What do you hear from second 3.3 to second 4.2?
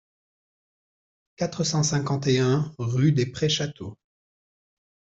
Château